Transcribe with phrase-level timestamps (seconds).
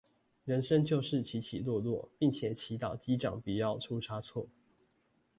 [0.45, 4.47] 人生就是起起落落，並且祈禱機長不要出差錯